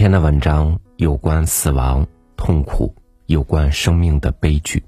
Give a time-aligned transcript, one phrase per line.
[0.00, 2.94] 天的文章有关死亡、痛苦，
[3.26, 4.82] 有关生命的悲剧。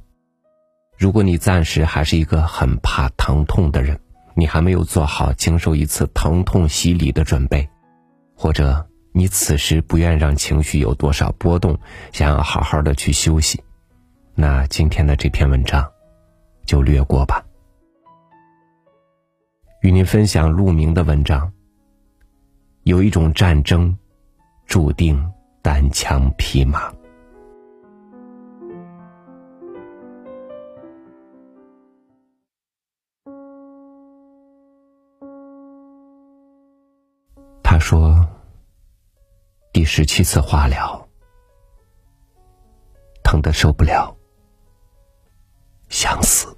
[0.97, 4.01] 如果你暂时还是一个很怕疼痛的人，
[4.35, 7.69] 你还没有做好经受一次疼痛洗礼的准备，
[8.35, 11.79] 或者你此时不愿让情绪有多少波动，
[12.11, 13.63] 想要好好的去休息，
[14.35, 15.93] 那今天的这篇文章
[16.65, 17.45] 就略过吧。
[19.83, 21.53] 与您分享陆明的文章。
[22.85, 23.99] 有一种战争，
[24.73, 25.23] 注定
[25.61, 26.91] 单枪匹马。
[37.63, 38.27] 他说
[39.75, 41.07] ：“第十七次化疗，
[43.23, 44.17] 疼得受不了，
[45.91, 46.57] 想死。”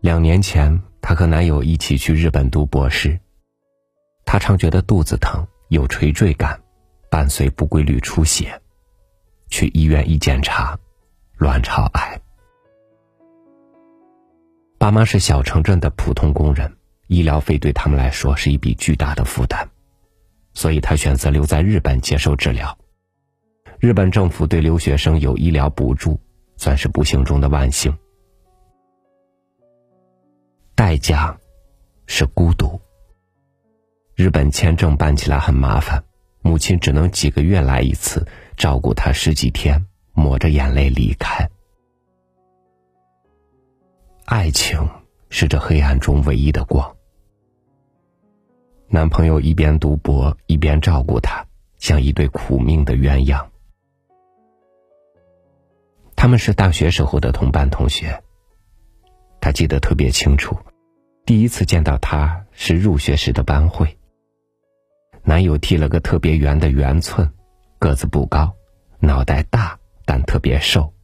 [0.00, 3.20] 两年前，她和男友一起去日本读博士。
[4.26, 6.60] 他常觉得肚子疼，有垂坠感，
[7.08, 8.60] 伴随不规律出血。
[9.48, 10.76] 去医院一检查，
[11.38, 12.20] 卵巢癌。
[14.76, 19.66] 爸妈是小城镇的普通工人，医疗费对他们来说是一笔巨大的负担，
[20.52, 22.76] 所以他选择留在日本接受治疗。
[23.78, 26.20] 日本政府对留学生有医疗补助，
[26.56, 27.96] 算是不幸中的万幸。
[30.74, 31.38] 代价
[32.06, 32.78] 是孤独。
[34.16, 36.02] 日本签证办起来很麻烦，
[36.40, 41.46] 母亲只能几个月来一次，照顾他十几天，抹着眼泪离开。
[44.24, 44.88] 爱情
[45.28, 46.96] 是这黑暗中唯一的光。
[48.88, 51.46] 男朋友一边读博一边照顾她，
[51.78, 53.44] 像一对苦命的鸳鸯。
[56.16, 58.22] 他们是大学时候的同班同学。
[59.42, 60.56] 他记得特别清楚，
[61.26, 63.98] 第一次见到他是入学时的班会。
[65.28, 67.28] 男友剃了个特别圆的圆寸，
[67.80, 68.54] 个子不高，
[69.00, 70.94] 脑袋大但特别瘦，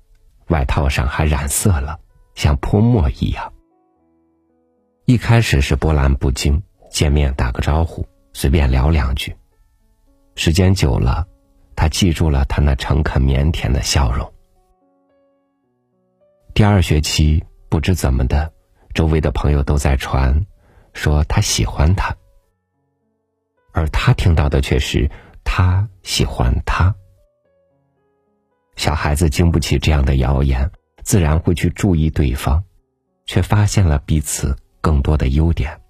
[0.46, 1.98] 外套上还染色了，
[2.36, 3.52] 像泼墨一样。
[5.06, 9.36] 一开始是波澜不惊，见面打个招呼，随便聊两句。
[10.36, 11.26] 时间久了，
[11.74, 14.32] 他记住了他那诚恳腼腆的笑容。
[16.54, 17.44] 第二学期。
[17.68, 18.52] 不知怎么的，
[18.92, 20.44] 周围的朋友都在传，
[20.92, 22.14] 说他喜欢他，
[23.72, 25.10] 而他听到的却是
[25.42, 26.94] 他喜欢他。
[28.76, 30.70] 小孩子经不起这样的谣言，
[31.02, 32.62] 自然会去注意对方，
[33.26, 35.80] 却发现了彼此更多的优点。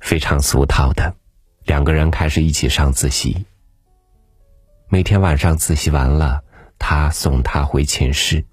[0.00, 1.14] 非常俗套的，
[1.64, 3.44] 两个人开始一起上自习。
[4.88, 6.44] 每天晚上自习完了。
[6.80, 8.44] 他送她回寝室，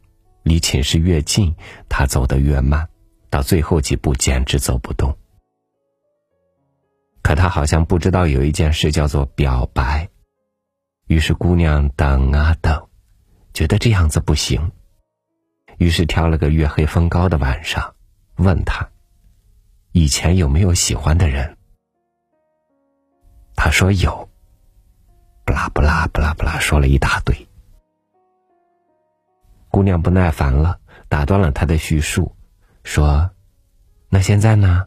[0.41, 1.55] 离寝室越近，
[1.87, 2.89] 他走得越慢，
[3.29, 5.15] 到最后几步简直走不动。
[7.25, 10.07] 可他好像不知道有一件事叫做表白，
[11.07, 12.87] 于是姑娘等啊等，
[13.51, 14.71] 觉得这样子不行，
[15.79, 17.95] 于是挑了个月黑风高的晚上，
[18.35, 18.87] 问他，
[19.91, 21.57] 以前有没有喜欢的人？
[23.55, 24.29] 他说有，
[25.45, 27.35] 不拉不拉不拉不拉说了一大堆。
[29.69, 32.35] 姑娘不耐烦了，打断了他的叙述，
[32.83, 33.31] 说
[34.09, 34.85] ：“那现在呢？”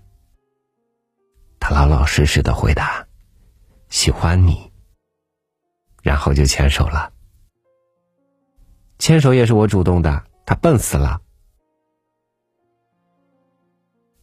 [1.61, 3.07] 他老老实实的回答
[3.91, 4.73] ：“喜欢你。”
[6.03, 7.13] 然后就牵手了。
[8.99, 11.21] 牵手也是我主动的，他笨死了。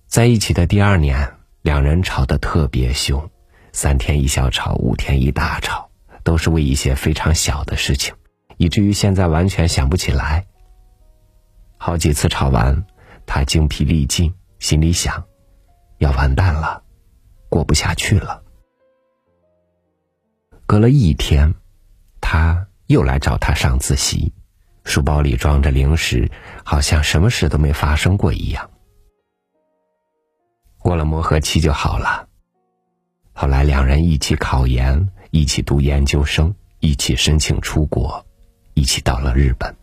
[0.08, 3.30] 在一起的第二年，两人吵得特别凶，
[3.74, 5.90] 三天一小吵，五天一大吵，
[6.24, 8.16] 都是为一些非常小的事情，
[8.58, 10.48] 以至于现在完全想不起来。
[11.78, 12.86] 好几次吵完，
[13.26, 15.26] 他精疲力尽，心里想：
[15.98, 16.84] 要完蛋了，
[17.56, 18.44] 过不下去了。
[20.66, 21.54] 隔了一天，
[22.20, 24.34] 他又来找他上自习，
[24.84, 26.30] 书包里装着零食，
[26.66, 28.70] 好像什么事都没发生过一样。
[30.80, 32.28] 过了磨合期就好了。
[33.32, 38.26] 后来两人一起考研，一起读研究生，一起申请出国，
[38.74, 39.74] 一起到了日本。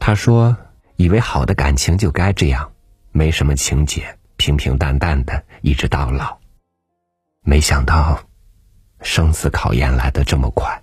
[0.00, 0.56] 他说
[0.98, 2.72] ：“以为好的感情就该这样，
[3.12, 6.38] 没什么情节，平平淡淡的，一直到老。
[7.42, 8.18] 没想到，
[9.02, 10.74] 生死考验来的这么快。”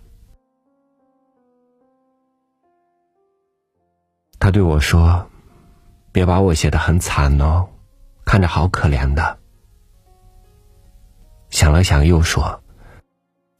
[4.37, 5.27] 他对我说
[6.11, 7.67] ：“别把我写的很惨哦，
[8.25, 9.39] 看着好可怜的。”
[11.49, 12.61] 想了想，又说：“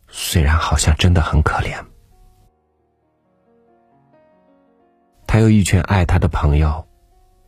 [0.08, 1.84] 虽然好像真的很可怜。”
[5.26, 6.85] 他有一群爱他的朋友，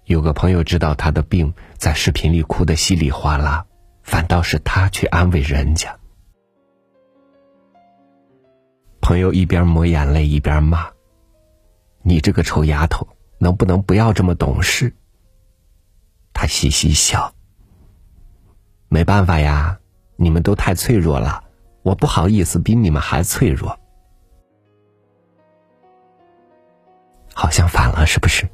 [0.08, 3.66] 有个朋友知道他的病，在视频里哭得稀里哗啦，
[4.04, 6.00] 反倒是他去安慰人家。
[9.02, 10.90] 朋友一边抹眼泪一边骂
[12.04, 13.06] ：“你这个臭丫头，
[13.38, 14.96] 能不能不要这么懂事？”
[16.32, 17.34] 他嘻嘻笑
[18.88, 19.78] ：“没办法呀，
[20.16, 21.44] 你们都太脆弱了，
[21.84, 23.78] 我不好意思比你们还脆弱。”
[27.36, 28.48] 好像反了，是不是？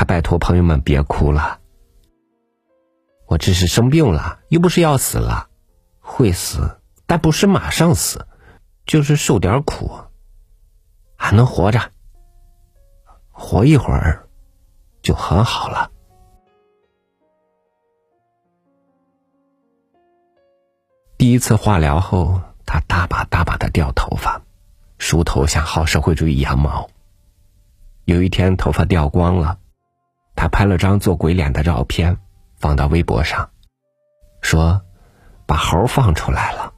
[0.00, 1.60] 他拜托朋友们别哭了，
[3.26, 5.50] 我只是生病了，又不是要死了，
[5.98, 6.80] 会死。
[7.04, 8.26] 但不是马上死，
[8.86, 9.90] 就是受点苦，
[11.16, 11.92] 还能活着，
[13.30, 14.26] 活一会儿
[15.02, 15.92] 就很好了。
[21.18, 24.40] 第一次化疗后，他大把大把的掉头发，
[24.96, 26.88] 梳头像薅社会主义羊毛。
[28.06, 29.59] 有一天头发掉光了，
[30.40, 32.16] 他拍了张做鬼脸的照片，
[32.56, 33.50] 放到微博上，
[34.40, 34.80] 说
[35.44, 36.72] ：“把猴放出来了。”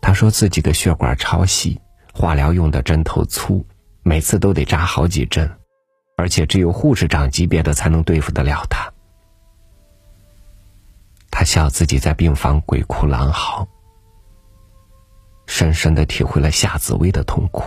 [0.00, 1.80] 他说自己的血管超细，
[2.14, 3.66] 化疗用的针头粗，
[4.04, 5.58] 每次都得扎好几针，
[6.16, 8.88] 而且只有护士长级别的才能对付得了他。
[11.32, 13.66] 他笑自己在病房鬼哭狼嚎，
[15.48, 17.64] 深深的体会了夏紫薇的痛苦。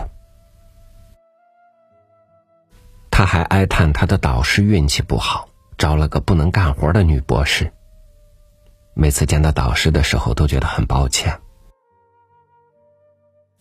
[3.16, 7.72] 他还哀叹他的导师运气不好，招了个不能干活的女博士。
[8.92, 11.40] 每次见到导师的时候，都觉得很抱歉。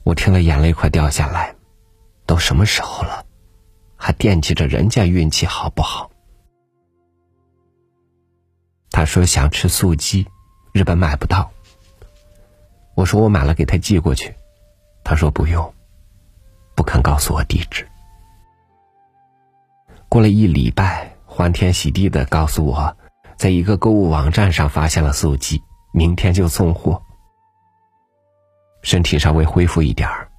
[0.01, 1.55] 我听了，眼泪快掉下来。
[2.25, 3.27] 都什么时候了，
[3.95, 6.09] 还惦记着人家运气好不好？
[8.89, 10.27] 他说想吃素鸡，
[10.71, 11.51] 日本买不到。
[12.95, 14.33] 我说我买了，给他寄过去。
[15.03, 15.71] 他说不用，
[16.73, 17.87] 不肯告诉我地址。
[20.13, 22.95] 过了一礼拜，欢天喜地的告诉我，
[23.35, 27.01] 在一个购物网站上发现了素鸡，明天就送货。
[28.83, 30.29] 身体稍微恢复一点儿，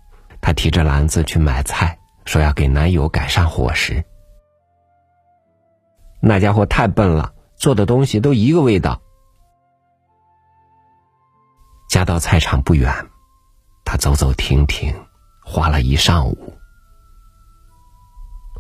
[0.41, 4.05] 她提着篮子去买菜，说要给男友改善伙食。
[6.21, 9.03] 那家伙太笨了，做的东西都一个味道。
[11.91, 13.09] 家到菜场不远，
[13.85, 14.95] 他走走停停，
[15.45, 16.54] 花了一上午。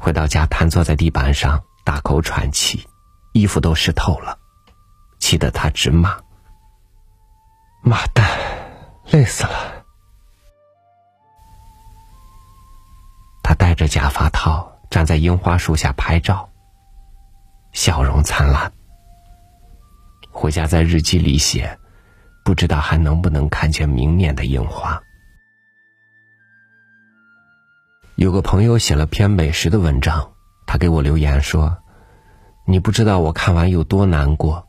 [0.04, 2.86] 回到家，瘫坐在地板上，大口喘气，
[3.32, 4.38] 衣服都湿透了，
[5.18, 6.14] 气得他直骂
[7.80, 8.28] ：“妈蛋，
[9.06, 9.82] 累死了！”
[13.42, 16.50] 他戴着假发套，站在樱花树下拍照，
[17.72, 18.70] 笑容灿烂。
[20.30, 21.78] 回家在日记里写，
[22.44, 25.02] 不知道还能不能看见明年的樱花。
[28.16, 30.34] 有个朋友写了篇美食的文章，
[30.66, 31.78] 他给我留言说
[32.64, 34.69] ：“你不知道我看完有多难过，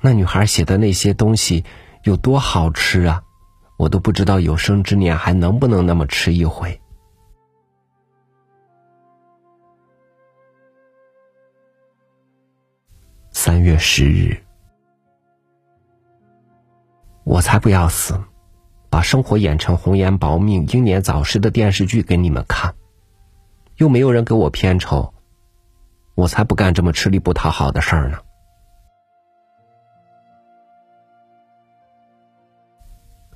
[0.00, 1.66] 那女孩写的那些东西
[2.02, 3.22] 有多好吃啊，
[3.76, 6.80] 我都不知道有生之年还能不能那么吃一回。”
[13.30, 14.42] 三月十日，
[17.24, 18.18] 我才不要死，
[18.88, 22.74] 把生活演成红颜薄命、英年早逝的电视剧给你们看，
[23.78, 25.12] 又没有人给我片酬，
[26.16, 28.18] 我才不干这么吃力不讨好的事儿呢。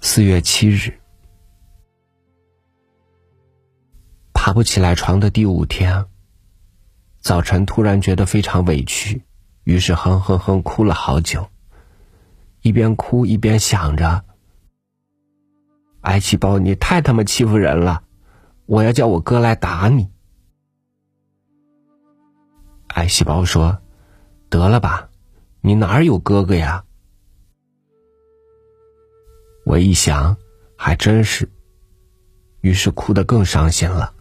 [0.00, 0.92] 四月七日，
[4.32, 6.06] 爬不起来床的第五天，
[7.20, 9.22] 早晨突然觉得非常委屈。
[9.62, 11.48] 于是哼哼哼哭了好久，
[12.62, 14.24] 一边哭一边想着
[16.02, 18.02] ：“癌细胞，你太他妈欺负人了！
[18.66, 20.10] 我要叫我哥来打你。”
[22.94, 23.78] 癌细胞说
[24.50, 25.08] ：“得了吧，
[25.60, 26.84] 你哪有哥哥呀？”
[29.64, 30.36] 我一想，
[30.76, 31.48] 还真是，
[32.60, 34.14] 于是哭得更伤心了。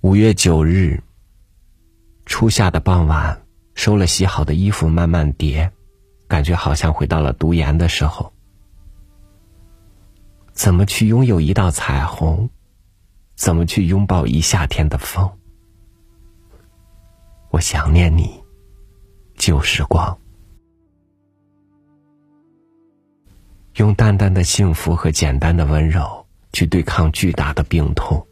[0.00, 1.02] 五月九日，
[2.24, 3.42] 初夏的傍晚，
[3.74, 5.72] 收了洗好的衣服，慢慢叠，
[6.28, 8.32] 感觉好像回到了读研的时候。
[10.52, 12.48] 怎么去拥有一道彩虹？
[13.38, 15.30] 怎么去拥抱一夏天的风？
[17.50, 18.42] 我想念你，
[19.36, 20.18] 旧时光。
[23.76, 28.26] 用淡淡的幸福和简单的温柔，去对抗巨大的病痛。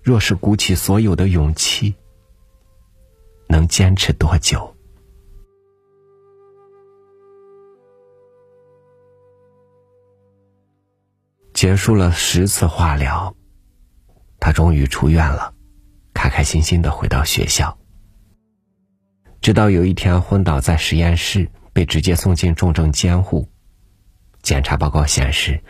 [0.00, 1.92] 若是鼓起所有的勇气，
[3.48, 4.76] 能坚持多久？
[11.52, 13.34] 结束了十次化疗，
[14.40, 15.54] 他终于出院了，
[16.14, 17.76] 开开心心的回到学校。
[19.40, 23.48] 直到有一天昏倒在实验室，被直接送进重症监护。
[24.42, 25.62] 检查报告显示，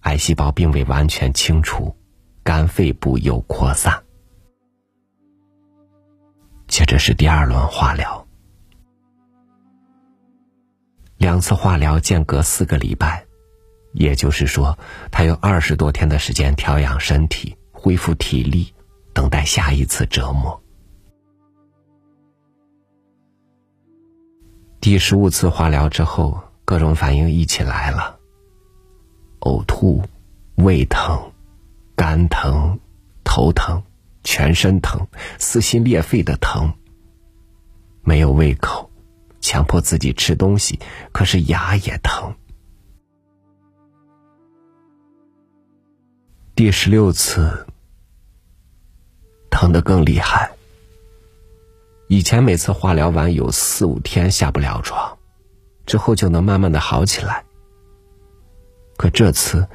[0.00, 1.96] 癌细胞并未完全清除，
[2.42, 4.02] 肝肺部有扩散。
[6.68, 8.26] 接着是第二轮化疗，
[11.18, 13.24] 两次化疗间隔四个礼拜，
[13.92, 14.78] 也就是说，
[15.10, 18.72] 他有二十多天的时间调养身体、恢复体力，
[19.12, 20.62] 等待下一次折磨。
[24.80, 28.20] 第十五次化疗之后，各种反应一起来了：
[29.40, 30.00] 呕吐、
[30.54, 31.32] 胃疼、
[31.96, 32.78] 肝疼、
[33.24, 33.82] 头疼、
[34.22, 35.04] 全身疼、
[35.40, 36.72] 撕心裂肺的疼。
[38.02, 38.88] 没有胃口，
[39.40, 40.78] 强迫自己吃东西，
[41.10, 42.32] 可是牙也疼。
[46.54, 47.66] 第十六次，
[49.52, 50.50] 疼得更厉害。
[52.08, 55.16] 以前每次化疗完有四五天下不了床，
[55.86, 57.44] 之后就能慢慢的好起来。
[58.96, 59.68] 可这次，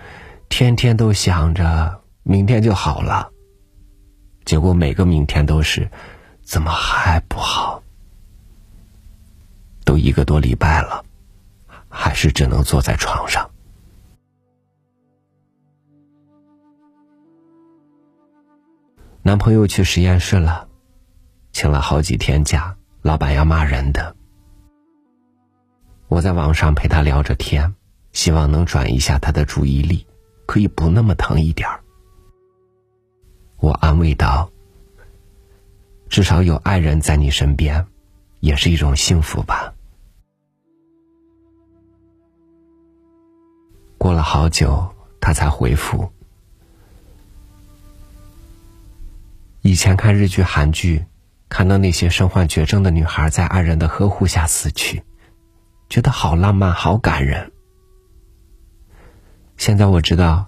[0.50, 3.30] 天天都想着明天就好了，
[4.46, 5.90] 结果每个明天都是，
[6.44, 7.82] 怎么还不好？
[9.86, 11.04] 都一个多礼拜了，
[11.88, 13.50] 还是只能坐在床上。
[19.28, 20.70] 男朋友去实验室了。
[21.52, 24.16] 请了好几天假，老板要骂人的。
[26.08, 27.76] 我在网上陪他聊着天，
[28.14, 30.08] 希望能转移一下他的注意力，
[30.46, 31.84] 可以不那么疼一点儿。
[33.58, 34.50] 我安慰道
[36.08, 37.86] ：“至少有爱人在你身边，
[38.40, 39.74] 也是一种幸福吧。”
[44.00, 46.10] 过了好久，他才回复
[49.68, 51.06] ：“以前看日剧、韩剧。”
[51.50, 55.02] 看到那些身患绝症的女孩在爱人的呵护下死去，
[55.88, 57.54] 觉得好浪漫、好感人。
[59.56, 60.48] 现在我知道，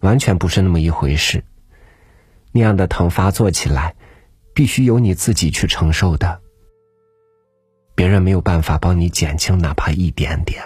[0.00, 1.44] 完全不是那么一回事。
[2.50, 3.94] 那样的疼发作起来，
[4.54, 6.40] 必须由你自己去承受的，
[7.94, 10.64] 别人没有办法帮你减轻哪怕一点点。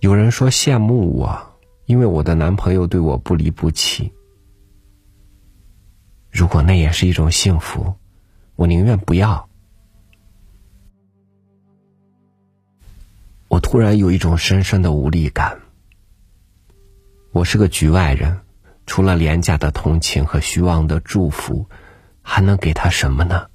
[0.00, 1.53] 有人说羡慕我，
[1.86, 4.12] 因为我的男朋友对我不离不弃。
[6.30, 7.94] 如果那也是一种幸福，
[8.56, 9.48] 我宁愿不要。
[13.48, 15.60] 我突然有一种深深的无力感。
[17.30, 18.40] 我是个局外人，
[18.86, 21.68] 除了廉价的同情和虚妄的祝福，
[22.22, 23.48] 还能给他什么呢？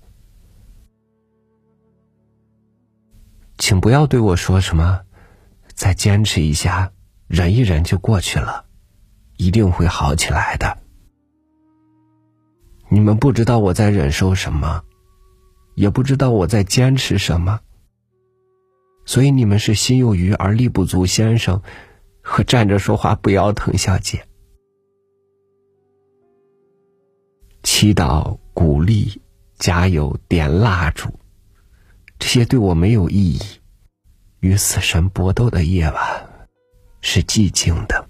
[3.57, 5.01] 请不要对我说什么，
[5.73, 6.91] 再坚持一下，
[7.29, 8.65] 忍一忍就过去了，
[9.37, 10.77] 一定会好起来的。
[12.89, 14.83] 你们不知道我在忍受什么，
[15.75, 17.59] 也不知道我在坚持什么，
[19.05, 21.61] 所以你们是心有余而力不足先生，
[22.23, 24.25] 和站着说话不腰疼小姐。
[27.61, 29.21] 祈祷、鼓励、
[29.59, 31.09] 加油、点蜡烛，
[32.17, 33.39] 这些对我没有意义。
[34.39, 36.28] 与死神搏斗的夜晚，
[37.01, 38.07] 是寂静的。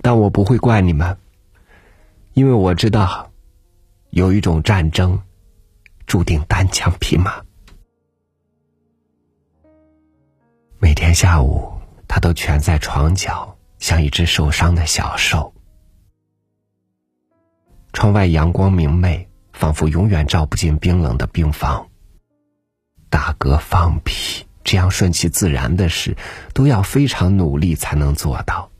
[0.00, 1.18] 但我不会怪你们，
[2.34, 3.30] 因为我知道，
[4.10, 5.18] 有一种战争，
[6.06, 7.42] 注定单枪匹马。
[10.78, 11.72] 每天下午，
[12.06, 15.54] 他都蜷在床角，像一只受伤的小兽。
[17.94, 21.88] 窗外阳光明媚，仿佛永远照不进冰冷的病房。
[23.08, 26.16] 打嗝、放屁，这样顺其自然的事，
[26.54, 28.70] 都要非常努力才能做到。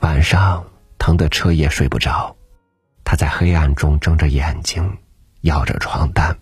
[0.00, 0.64] 晚上
[0.98, 2.34] 疼得彻夜睡不着，
[3.04, 4.98] 他在黑暗中睁着眼睛，
[5.42, 6.38] 咬着床单，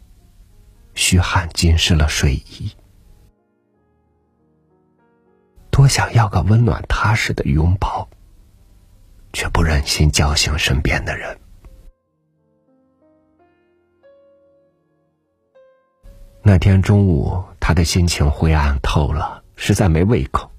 [0.95, 2.73] 虚汗浸湿了睡衣。
[5.71, 8.09] 多想要个温暖踏实的拥抱，
[9.33, 11.39] 却不忍心叫醒身边的人。
[16.45, 20.51] 那天中午，他的心情灰暗透了，实在没胃口，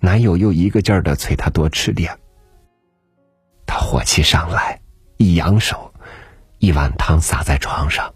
[0.00, 2.18] 男友又一个劲儿的催他多吃点。
[3.64, 4.80] 他火气上来，
[5.16, 5.94] 一扬手，
[6.58, 8.12] 一碗汤洒在床上。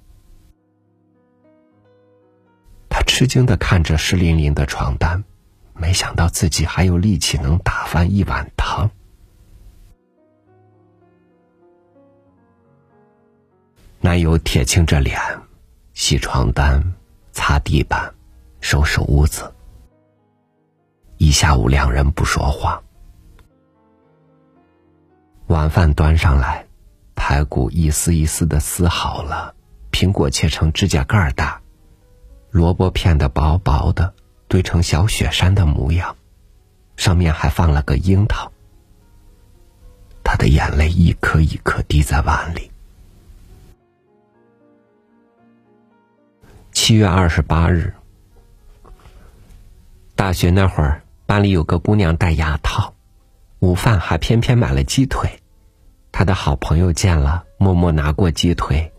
[2.88, 5.22] 他吃惊的看着湿淋淋的床单，
[5.74, 8.90] 没想到自己还有力气能打翻一碗汤。
[14.00, 15.20] 男友铁青着脸，
[16.00, 16.94] 洗床单、
[17.32, 18.14] 擦地板、
[18.60, 19.52] 收拾屋子。
[21.16, 22.80] 一下午，两人不说话。
[25.48, 26.64] 晚饭端上来，
[27.16, 29.56] 排骨一丝一丝的撕好了，
[29.90, 31.60] 苹果切成指甲盖大，
[32.50, 34.14] 萝卜片的薄薄的，
[34.46, 36.16] 堆成小雪山的模样，
[36.96, 38.52] 上面还放了个樱桃。
[40.22, 42.70] 他的眼泪一颗一颗滴在碗里。
[46.88, 47.92] 七月二十八日，
[50.16, 51.02] 大学那会儿。
[51.26, 52.94] 班里有个姑娘戴牙套，
[53.58, 55.28] 午饭还偏偏买了鸡腿。
[56.10, 58.90] 她的好朋友见了，默默拿过鸡腿，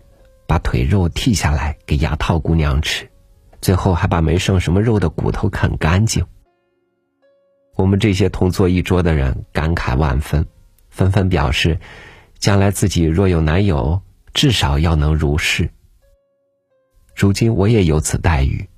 [0.46, 3.10] 把腿肉剔下来给牙套姑娘吃，
[3.60, 6.24] 最后还把没剩什么肉的骨头啃干净。
[7.76, 10.46] 我们这些同坐一桌的人感慨万分，
[10.92, 11.80] 纷纷表示，
[12.38, 14.00] 将来自己若有男友，
[14.36, 15.68] 至少要能如是。
[17.20, 18.70] 如今我也有此待遇，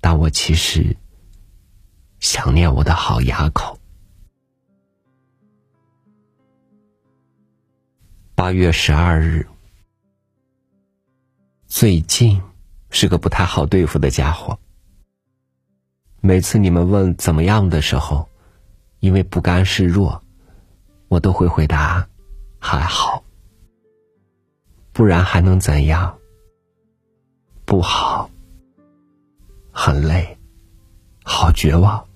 [0.00, 0.96] 但我其实。
[2.18, 3.76] 想念我的好牙口。
[8.36, 9.44] 八月十二日，
[11.66, 12.40] 最近
[12.90, 14.56] 是个不太好对付的家伙。
[16.20, 18.28] 每次你们问怎么样的时候，
[19.00, 20.22] 因为不甘示弱，
[21.08, 22.08] 我都会回答
[22.60, 23.24] 还好。
[24.92, 26.16] 不然还能怎样？
[27.72, 28.28] 不好，
[29.72, 30.36] 很累，
[31.24, 32.06] 好绝望。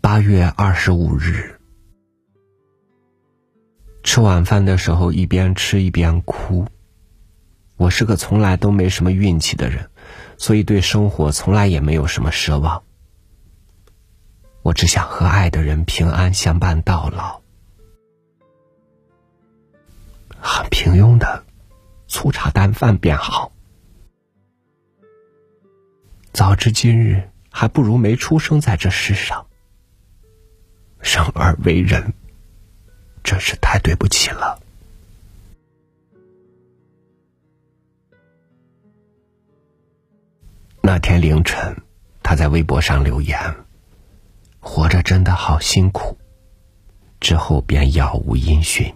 [0.00, 1.60] 八月二十五日，
[4.02, 6.66] 吃晚饭的时候一边吃一边哭。
[7.76, 9.88] 我是个从来都没什么运气的人，
[10.36, 12.82] 所以对生活从来也没有什么奢望。
[14.62, 17.40] 我只想和爱的人平安相伴到老。
[20.40, 21.44] 很平庸的
[22.08, 23.52] 粗茶淡饭便好。
[26.32, 29.46] 早知今日，还不如没出生在这世上。
[31.00, 32.12] 生而为人，
[33.22, 34.60] 真是太对不起了。
[40.80, 41.82] 那天凌晨，
[42.22, 43.38] 他在微博上留言
[44.58, 46.16] ：“活着真的好辛苦。”
[47.20, 48.94] 之后便杳无音讯。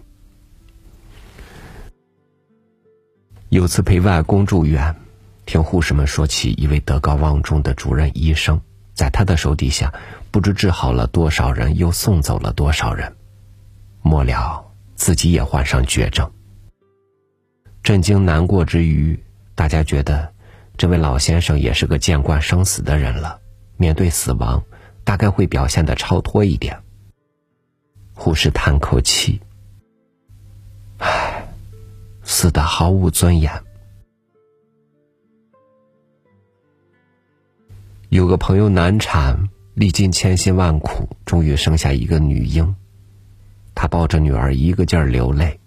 [3.53, 4.97] 有次陪外公住院，
[5.45, 8.59] 听护士们说起一位德高望重的主任医生。
[8.95, 9.93] 在他的手底下，
[10.31, 13.15] 不知治好了多少人，又送走了多少人，
[14.01, 16.33] 末了自己也患上绝症。
[17.83, 19.23] 震惊难过之余，
[19.55, 20.33] 大家觉得
[20.79, 23.39] 这位老先生也是个见惯生死的人了，
[23.77, 24.65] 面对死亡，
[25.05, 26.81] 大概会表现的超脱一点。
[28.15, 29.43] 护士叹口气
[30.97, 31.32] ：“唉，
[32.23, 33.53] 死的毫无尊严。”
[38.09, 42.77] 有个朋友难产，历尽千辛万苦，终于生下一个女婴。
[43.75, 45.59] 他抱着女儿一个劲儿流泪。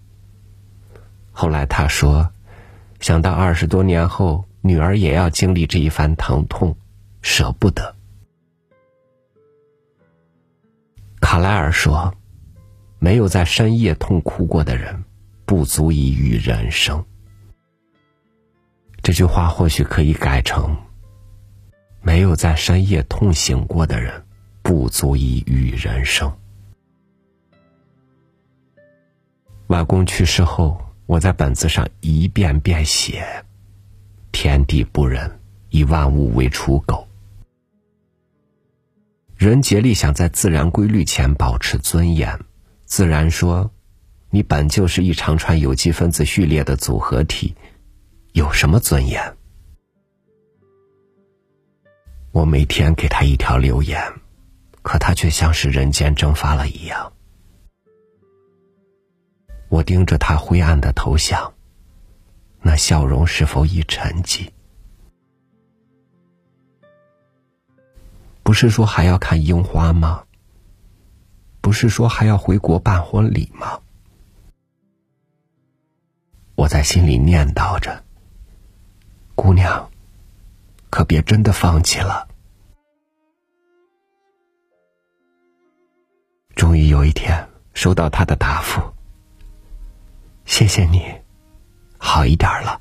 [1.32, 2.30] 后来他说
[3.00, 6.76] ：“想到二十多年后女儿也要经历这一番疼痛，
[7.20, 7.96] 舍不得。”
[11.20, 12.14] 卡莱尔说
[13.00, 15.02] ：“没有在深夜痛哭过的人，
[15.46, 17.02] 不足以与人生。”
[19.02, 20.76] 这句话或许可以改成。
[22.02, 24.24] 没有在深夜痛醒过的人，
[24.62, 26.32] 不足以与人生。
[29.66, 33.26] 外公去世后，我在本子上一遍遍写
[34.30, 37.08] ：“天地不仁，以万物为刍狗。”
[39.36, 42.38] 人竭力想在自然规律前保持尊严，
[42.84, 43.68] 自然说
[44.36, 47.54] ：“你本就是一长串有机分子序列的组合体，
[48.34, 49.34] 有什么尊严？”
[52.32, 53.98] 我每天给他一条留言，
[54.82, 57.14] 可他却像是人间蒸发了一样。
[59.70, 61.54] 我盯着他灰暗的头像，
[62.60, 64.50] 那笑容是否已沉寂？
[68.42, 70.24] 不是说还要看樱花吗？
[71.62, 73.80] 不是说还要回国办婚礼吗？
[76.56, 78.02] 我在心里念叨着
[79.36, 79.88] ：“姑娘。”
[80.88, 82.26] 可别真的放弃了。
[86.54, 88.80] 终于有一天收到他的答复，
[90.46, 91.02] 谢谢你，
[91.98, 92.80] 好一点了。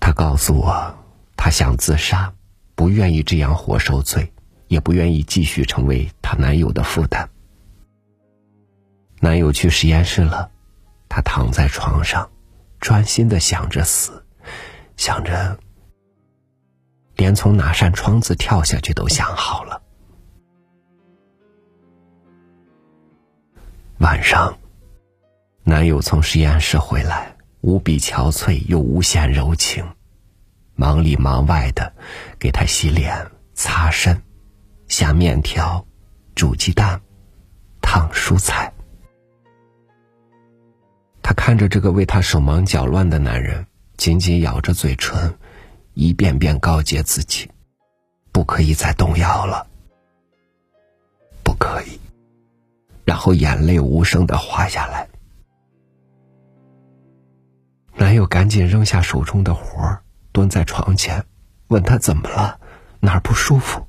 [0.00, 0.94] 他告诉我，
[1.36, 2.32] 他想自杀，
[2.74, 4.32] 不愿意这样活受罪，
[4.68, 7.28] 也不愿意继续成为她男友的负担。
[9.20, 10.50] 男友去实验室了，
[11.08, 12.30] 她躺在床上，
[12.80, 14.24] 专心的想着死，
[14.96, 15.58] 想着
[17.16, 19.82] 连从哪扇窗子跳下去都想好了。
[23.98, 24.58] 晚上，
[25.64, 29.82] 男友从实验室回来，无比憔悴又无限柔情，
[30.74, 31.90] 忙里忙外的
[32.38, 34.22] 给她洗脸、擦身、
[34.88, 35.84] 下面条、
[36.34, 37.00] 煮鸡蛋、
[37.80, 38.70] 烫蔬菜。
[41.26, 45.36] 她看着这个为她手忙脚乱的男人，紧紧咬着嘴唇，
[45.94, 47.50] 一遍遍告诫自己：
[48.30, 49.66] 不可以再动摇了，
[51.42, 51.98] 不可以。
[53.04, 55.08] 然后眼泪无声的滑下来。
[57.96, 61.24] 男友赶紧扔下手中的活儿，蹲在床前，
[61.66, 62.60] 问他怎么了，
[63.00, 63.84] 哪儿不舒服，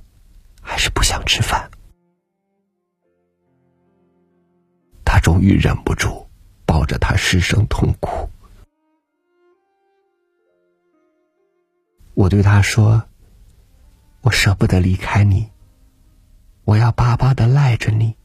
[0.60, 1.70] 还是不想吃饭？
[5.06, 6.27] 他终于忍不住，
[6.88, 8.28] 着他失声痛哭。
[12.16, 13.04] 我对他说
[14.22, 15.52] ：“我舍不得离开你，
[16.64, 18.16] 我要巴巴的赖着你。”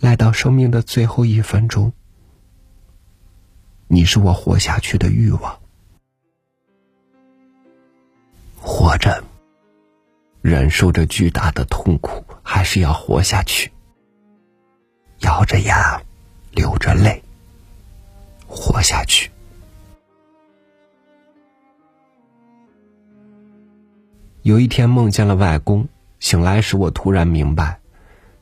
[0.00, 1.92] 赖到生命的最后一分钟，
[3.86, 5.60] 你是我活下去的欲望。
[8.56, 9.22] 活着，
[10.40, 13.70] 忍受着巨大的痛苦，还是要活下去。
[15.18, 16.02] 咬着牙，
[16.50, 17.22] 流着泪，
[18.46, 19.30] 活下去。
[24.42, 25.86] 有一天梦见了外公，
[26.18, 27.80] 醒来时我突然明白，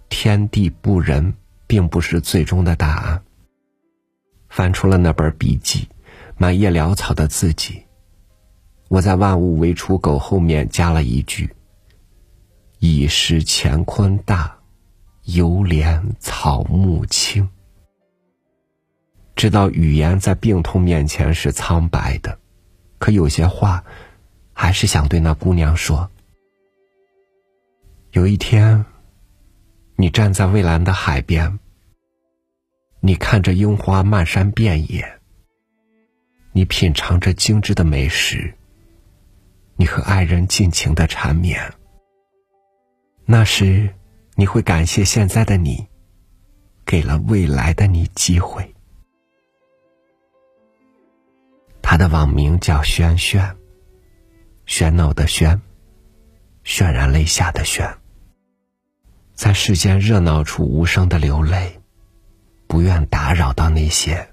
[0.09, 1.35] 天地不仁。
[1.69, 3.23] 并不是最终的答案。
[4.49, 5.87] 翻出了那本笔记，
[6.39, 7.85] 满页潦草的字迹。
[8.89, 11.55] 我在“万物为刍狗”后面加了一句
[12.81, 14.57] ：“已是乾坤大，
[15.25, 17.47] 犹怜草木青。”
[19.39, 22.41] 知道语言在病痛面前是苍白的，
[22.99, 23.85] 可有些话，
[24.53, 26.11] 还是想对那姑娘说。
[28.11, 28.85] 有一天。
[30.01, 31.59] 你站在蔚蓝的海边，
[33.01, 35.19] 你看着樱花漫山遍野，
[36.53, 38.55] 你品尝着精致的美食，
[39.75, 41.61] 你和爱人尽情的缠绵。
[43.25, 43.93] 那时，
[44.37, 45.85] 你会感谢现在的你，
[46.87, 48.73] 给了未来的你机会。
[51.91, 53.57] 他的网名叫轩轩，
[54.67, 55.59] 喧闹的喧，
[56.63, 57.95] 渲染泪下的渲。
[59.33, 61.81] 在世间热闹处无声的流泪，
[62.67, 64.29] 不愿打扰到那些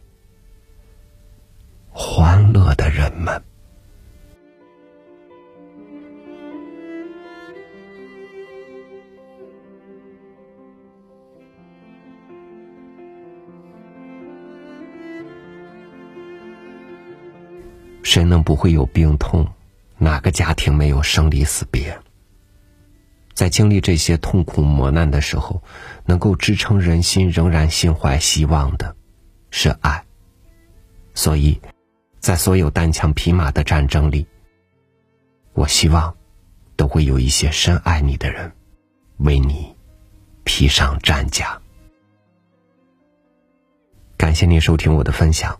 [1.91, 3.41] 欢乐的人们。
[18.05, 19.47] 谁能不会有病痛？
[19.97, 21.99] 哪个家庭没有生离死别？
[23.33, 25.63] 在经历这些痛苦磨难的时候，
[26.05, 28.95] 能够支撑人心仍然心怀希望的，
[29.49, 30.05] 是爱。
[31.15, 31.59] 所以，
[32.19, 34.27] 在所有单枪匹马的战争里，
[35.53, 36.15] 我希望，
[36.75, 38.51] 都会有一些深爱你的人，
[39.17, 39.75] 为你
[40.43, 41.59] 披上战甲。
[44.15, 45.59] 感谢您收听我的分享，